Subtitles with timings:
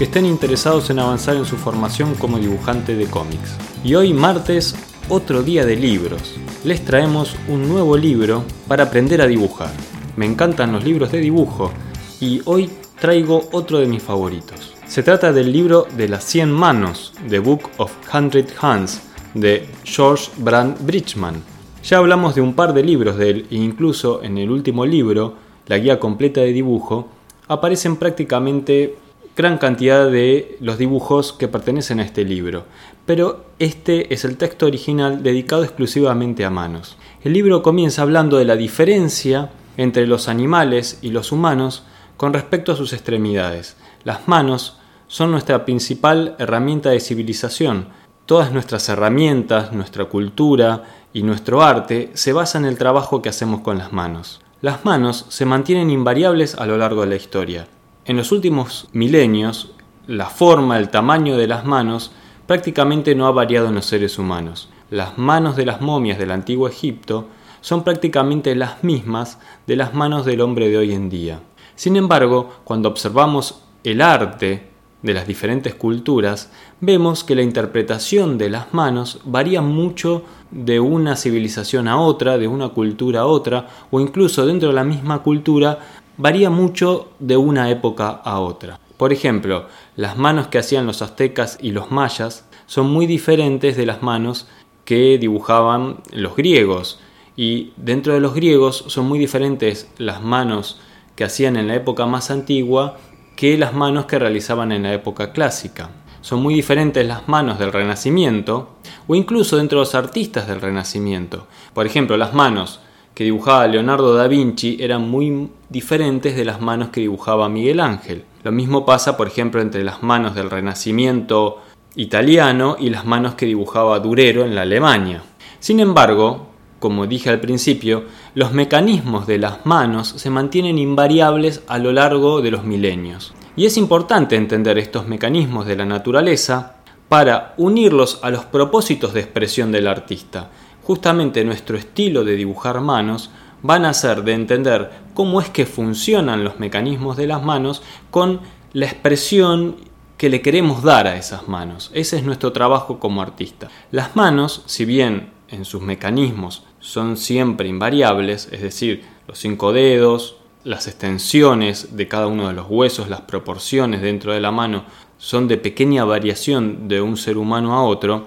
[0.00, 3.54] que estén interesados en avanzar en su formación como dibujante de cómics.
[3.84, 4.74] Y hoy martes,
[5.10, 6.36] otro día de libros.
[6.64, 9.68] Les traemos un nuevo libro para aprender a dibujar.
[10.16, 11.70] Me encantan los libros de dibujo
[12.18, 14.72] y hoy traigo otro de mis favoritos.
[14.86, 19.02] Se trata del libro de las 100 manos, The Book of Hundred Hands,
[19.34, 21.42] de George Brand Bridgman.
[21.84, 25.34] Ya hablamos de un par de libros de él e incluso en el último libro
[25.66, 27.10] la guía completa de dibujo,
[27.48, 28.96] aparecen prácticamente
[29.36, 32.64] gran cantidad de los dibujos que pertenecen a este libro,
[33.06, 36.96] pero este es el texto original dedicado exclusivamente a manos.
[37.22, 41.84] El libro comienza hablando de la diferencia entre los animales y los humanos
[42.16, 43.76] con respecto a sus extremidades.
[44.04, 47.88] Las manos son nuestra principal herramienta de civilización.
[48.26, 53.62] Todas nuestras herramientas, nuestra cultura y nuestro arte se basan en el trabajo que hacemos
[53.62, 54.40] con las manos.
[54.60, 57.66] Las manos se mantienen invariables a lo largo de la historia.
[58.10, 59.70] En los últimos milenios,
[60.08, 62.10] la forma, el tamaño de las manos
[62.44, 64.68] prácticamente no ha variado en los seres humanos.
[64.90, 67.28] Las manos de las momias del antiguo Egipto
[67.60, 69.38] son prácticamente las mismas
[69.68, 71.38] de las manos del hombre de hoy en día.
[71.76, 74.70] Sin embargo, cuando observamos el arte
[75.02, 76.50] de las diferentes culturas,
[76.80, 82.48] vemos que la interpretación de las manos varía mucho de una civilización a otra, de
[82.48, 85.78] una cultura a otra, o incluso dentro de la misma cultura,
[86.20, 88.78] varía mucho de una época a otra.
[88.98, 89.66] Por ejemplo,
[89.96, 94.46] las manos que hacían los aztecas y los mayas son muy diferentes de las manos
[94.84, 97.00] que dibujaban los griegos,
[97.36, 100.78] y dentro de los griegos son muy diferentes las manos
[101.16, 102.98] que hacían en la época más antigua
[103.34, 105.88] que las manos que realizaban en la época clásica.
[106.20, 108.76] Son muy diferentes las manos del Renacimiento
[109.06, 111.46] o incluso dentro de los artistas del Renacimiento.
[111.72, 112.80] Por ejemplo, las manos
[113.20, 118.24] que dibujaba Leonardo da Vinci eran muy diferentes de las manos que dibujaba Miguel Ángel.
[118.44, 121.58] Lo mismo pasa, por ejemplo, entre las manos del Renacimiento
[121.96, 125.22] italiano y las manos que dibujaba Durero en la Alemania.
[125.58, 126.46] Sin embargo,
[126.78, 128.04] como dije al principio,
[128.34, 133.34] los mecanismos de las manos se mantienen invariables a lo largo de los milenios.
[133.54, 136.76] Y es importante entender estos mecanismos de la naturaleza
[137.10, 140.48] para unirlos a los propósitos de expresión del artista.
[140.82, 143.30] Justamente nuestro estilo de dibujar manos
[143.62, 148.40] van a ser de entender cómo es que funcionan los mecanismos de las manos con
[148.72, 149.76] la expresión
[150.16, 151.90] que le queremos dar a esas manos.
[151.94, 153.68] Ese es nuestro trabajo como artista.
[153.90, 160.36] Las manos, si bien en sus mecanismos son siempre invariables, es decir, los cinco dedos,
[160.64, 164.84] las extensiones de cada uno de los huesos, las proporciones dentro de la mano
[165.16, 168.26] son de pequeña variación de un ser humano a otro,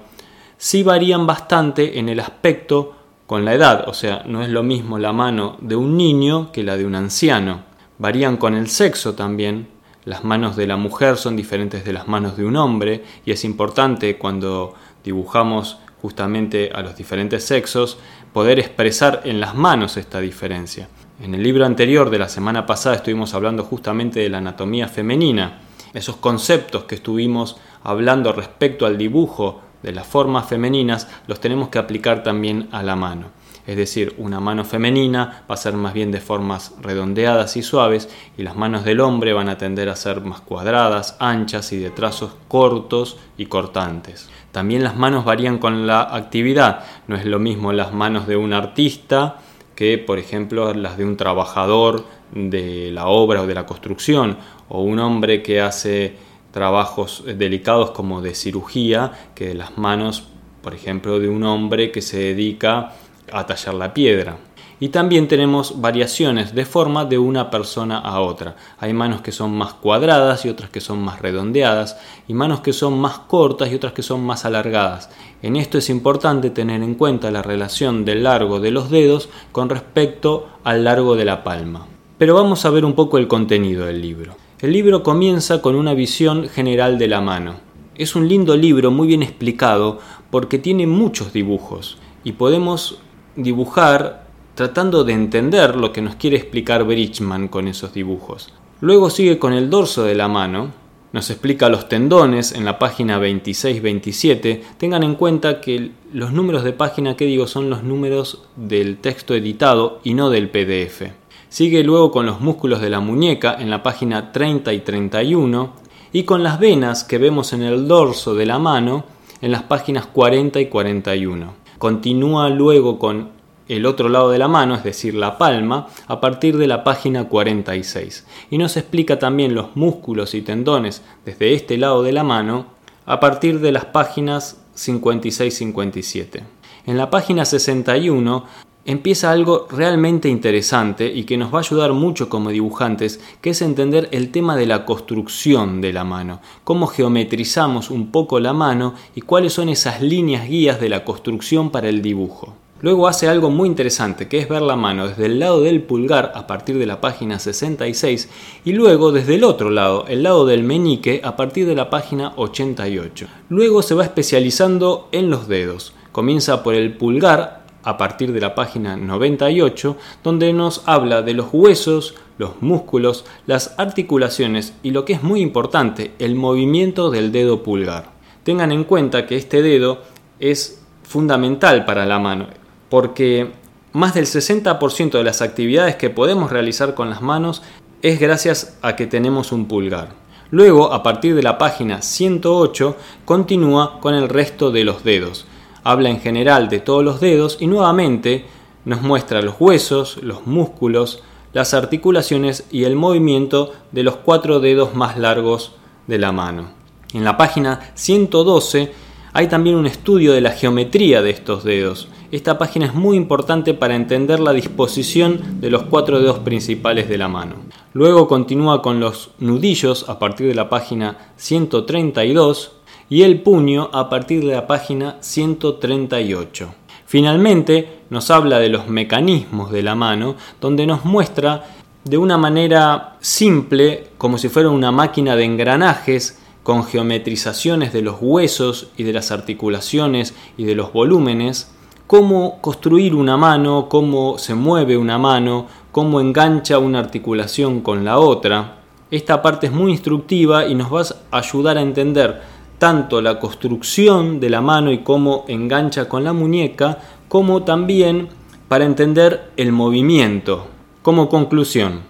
[0.63, 2.95] sí varían bastante en el aspecto
[3.27, 6.63] con la edad, o sea, no es lo mismo la mano de un niño que
[6.63, 7.63] la de un anciano.
[7.97, 9.67] Varían con el sexo también,
[10.05, 13.43] las manos de la mujer son diferentes de las manos de un hombre y es
[13.43, 17.97] importante cuando dibujamos justamente a los diferentes sexos,
[18.31, 20.87] poder expresar en las manos esta diferencia.
[21.21, 25.59] En el libro anterior de la semana pasada estuvimos hablando justamente de la anatomía femenina,
[25.93, 31.77] esos conceptos que estuvimos hablando respecto al dibujo de las formas femeninas los tenemos que
[31.77, 33.27] aplicar también a la mano.
[33.65, 38.09] Es decir, una mano femenina va a ser más bien de formas redondeadas y suaves
[38.37, 41.89] y las manos del hombre van a tender a ser más cuadradas, anchas y de
[41.89, 44.29] trazos cortos y cortantes.
[44.51, 46.83] También las manos varían con la actividad.
[47.07, 49.37] No es lo mismo las manos de un artista
[49.75, 54.37] que, por ejemplo, las de un trabajador de la obra o de la construcción
[54.67, 56.17] o un hombre que hace
[56.53, 60.23] trabajos delicados como de cirugía que las manos,
[60.61, 62.93] por ejemplo, de un hombre que se dedica
[63.31, 64.37] a tallar la piedra.
[64.79, 68.55] Y también tenemos variaciones de forma de una persona a otra.
[68.79, 71.97] Hay manos que son más cuadradas y otras que son más redondeadas,
[72.27, 75.09] y manos que son más cortas y otras que son más alargadas.
[75.41, 79.69] En esto es importante tener en cuenta la relación del largo de los dedos con
[79.69, 81.87] respecto al largo de la palma.
[82.19, 84.42] Pero vamos a ver un poco el contenido del libro.
[84.63, 87.55] El libro comienza con una visión general de la mano.
[87.95, 89.99] Es un lindo libro muy bien explicado
[90.31, 92.99] porque tiene muchos dibujos y podemos
[93.35, 94.25] dibujar
[94.55, 98.53] tratando de entender lo que nos quiere explicar Bridgman con esos dibujos.
[98.79, 100.71] Luego sigue con el dorso de la mano,
[101.11, 104.61] nos explica los tendones en la página 26-27.
[104.77, 109.35] Tengan en cuenta que los números de página que digo son los números del texto
[109.35, 111.22] editado y no del PDF.
[111.53, 115.73] Sigue luego con los músculos de la muñeca en la página 30 y 31
[116.11, 119.03] y con las venas que vemos en el dorso de la mano
[119.39, 121.53] en las páginas 40 y 41.
[121.77, 123.29] Continúa luego con
[123.67, 127.29] el otro lado de la mano, es decir, la palma, a partir de la página
[127.29, 128.25] 46.
[128.49, 132.65] Y nos explica también los músculos y tendones desde este lado de la mano
[133.05, 136.41] a partir de las páginas 56-57.
[136.87, 138.43] En la página 61
[138.85, 143.61] empieza algo realmente interesante y que nos va a ayudar mucho como dibujantes, que es
[143.61, 148.93] entender el tema de la construcción de la mano, cómo geometrizamos un poco la mano
[149.15, 152.55] y cuáles son esas líneas guías de la construcción para el dibujo.
[152.81, 156.33] Luego hace algo muy interesante, que es ver la mano desde el lado del pulgar
[156.35, 158.27] a partir de la página 66
[158.65, 162.33] y luego desde el otro lado, el lado del meñique, a partir de la página
[162.35, 163.27] 88.
[163.47, 165.93] Luego se va especializando en los dedos.
[166.11, 171.47] Comienza por el pulgar a partir de la página 98, donde nos habla de los
[171.51, 177.63] huesos, los músculos, las articulaciones y lo que es muy importante, el movimiento del dedo
[177.63, 178.11] pulgar.
[178.43, 180.01] Tengan en cuenta que este dedo
[180.39, 182.47] es fundamental para la mano
[182.93, 183.51] porque
[183.93, 187.63] más del 60% de las actividades que podemos realizar con las manos
[188.03, 190.09] es gracias a que tenemos un pulgar.
[190.51, 192.95] Luego, a partir de la página 108,
[193.25, 195.47] continúa con el resto de los dedos.
[195.83, 198.45] Habla en general de todos los dedos y nuevamente
[198.85, 204.95] nos muestra los huesos, los músculos, las articulaciones y el movimiento de los cuatro dedos
[204.95, 205.73] más largos
[206.07, 206.71] de la mano.
[207.13, 208.91] En la página 112
[209.33, 213.75] hay también un estudio de la geometría de estos dedos esta página es muy importante
[213.75, 217.57] para entender la disposición de los cuatro dedos principales de la mano.
[217.93, 222.71] Luego continúa con los nudillos a partir de la página 132
[223.13, 226.73] y el puño a partir de la página 138.
[227.05, 231.63] Finalmente nos habla de los mecanismos de la mano, donde nos muestra
[232.03, 238.15] de una manera simple, como si fuera una máquina de engranajes, con geometrizaciones de los
[238.19, 241.71] huesos y de las articulaciones y de los volúmenes,
[242.07, 248.17] cómo construir una mano, cómo se mueve una mano, cómo engancha una articulación con la
[248.17, 248.77] otra.
[249.11, 252.52] Esta parte es muy instructiva y nos va a ayudar a entender
[252.83, 256.99] tanto la construcción de la mano y cómo engancha con la muñeca,
[257.29, 258.27] como también
[258.67, 260.67] para entender el movimiento.
[261.01, 262.01] Como conclusión,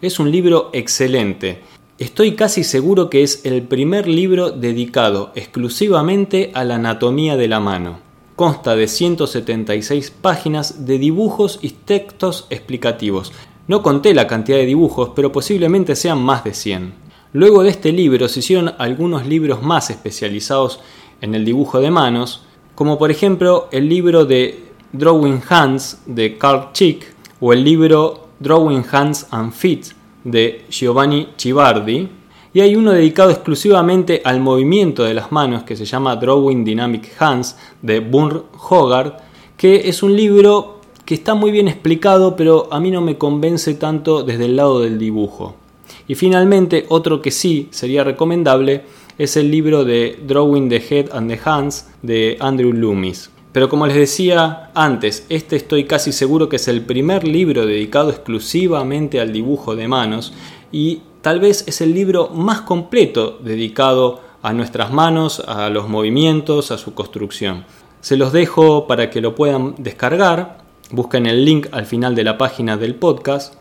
[0.00, 1.60] es un libro excelente.
[1.98, 7.60] Estoy casi seguro que es el primer libro dedicado exclusivamente a la anatomía de la
[7.60, 7.98] mano.
[8.34, 13.30] Consta de 176 páginas de dibujos y textos explicativos.
[13.68, 17.03] No conté la cantidad de dibujos, pero posiblemente sean más de 100.
[17.34, 20.78] Luego de este libro se hicieron algunos libros más especializados
[21.20, 22.44] en el dibujo de manos,
[22.76, 28.84] como por ejemplo el libro de Drawing Hands de Carl Chick o el libro Drawing
[28.88, 29.86] Hands and Feet
[30.22, 32.08] de Giovanni Cibardi,
[32.52, 37.20] y hay uno dedicado exclusivamente al movimiento de las manos que se llama Drawing Dynamic
[37.20, 39.18] Hands de Burr Hogarth,
[39.56, 43.74] que es un libro que está muy bien explicado, pero a mí no me convence
[43.74, 45.63] tanto desde el lado del dibujo.
[46.06, 48.82] Y finalmente, otro que sí sería recomendable
[49.16, 53.30] es el libro de Drawing the Head and the Hands de Andrew Loomis.
[53.52, 58.10] Pero como les decía antes, este estoy casi seguro que es el primer libro dedicado
[58.10, 60.32] exclusivamente al dibujo de manos
[60.72, 66.72] y tal vez es el libro más completo dedicado a nuestras manos, a los movimientos,
[66.72, 67.64] a su construcción.
[68.00, 70.58] Se los dejo para que lo puedan descargar,
[70.90, 73.54] busquen el link al final de la página del podcast.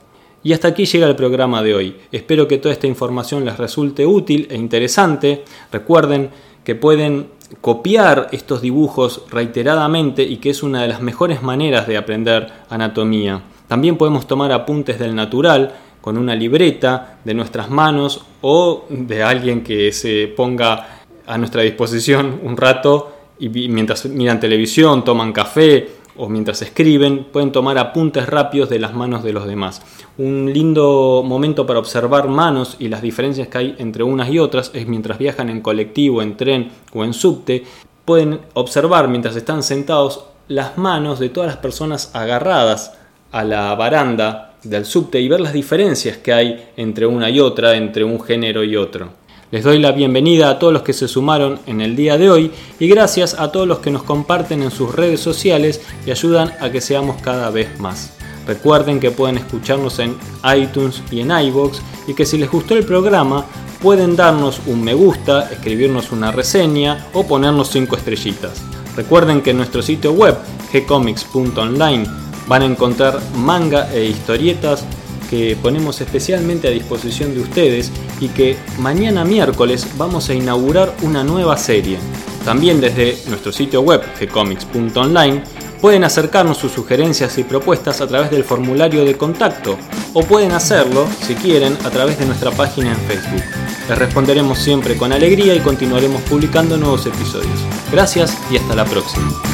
[0.44, 1.96] Y hasta aquí llega el programa de hoy.
[2.12, 5.44] Espero que toda esta información les resulte útil e interesante.
[5.72, 6.30] Recuerden
[6.66, 7.28] que pueden
[7.62, 13.42] copiar estos dibujos reiteradamente y que es una de las mejores maneras de aprender anatomía.
[13.68, 19.64] También podemos tomar apuntes del natural con una libreta de nuestras manos o de alguien
[19.64, 26.30] que se ponga a nuestra disposición un rato y mientras miran televisión, toman café o
[26.30, 29.82] mientras escriben, pueden tomar apuntes rápidos de las manos de los demás.
[30.18, 34.72] Un lindo momento para observar manos y las diferencias que hay entre unas y otras
[34.74, 37.64] es mientras viajan en colectivo, en tren o en subte,
[38.06, 42.94] pueden observar mientras están sentados las manos de todas las personas agarradas
[43.32, 47.76] a la baranda del subte y ver las diferencias que hay entre una y otra,
[47.76, 49.23] entre un género y otro.
[49.54, 52.52] Les doy la bienvenida a todos los que se sumaron en el día de hoy
[52.80, 56.72] y gracias a todos los que nos comparten en sus redes sociales y ayudan a
[56.72, 58.14] que seamos cada vez más.
[58.48, 60.18] Recuerden que pueden escucharnos en
[60.58, 63.46] iTunes y en iBox y que si les gustó el programa
[63.80, 68.60] pueden darnos un me gusta, escribirnos una reseña o ponernos 5 estrellitas.
[68.96, 70.36] Recuerden que en nuestro sitio web
[70.74, 72.08] gcomics.online
[72.48, 74.84] van a encontrar manga e historietas
[75.30, 77.92] que ponemos especialmente a disposición de ustedes
[78.24, 81.98] y que mañana miércoles vamos a inaugurar una nueva serie.
[82.46, 85.44] También desde nuestro sitio web gcomics.online
[85.82, 89.78] pueden acercarnos sus sugerencias y propuestas a través del formulario de contacto
[90.14, 93.44] o pueden hacerlo, si quieren, a través de nuestra página en Facebook.
[93.90, 97.60] Les responderemos siempre con alegría y continuaremos publicando nuevos episodios.
[97.92, 99.53] Gracias y hasta la próxima.